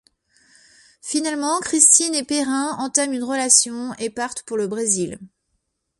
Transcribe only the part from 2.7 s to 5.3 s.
entament une relation, et partent pour le Brésil.